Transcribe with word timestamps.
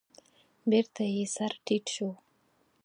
بېرته 0.69 1.03
يې 1.13 1.23
سر 1.35 1.51
تيټ 1.65 1.85
شو. 1.95 2.09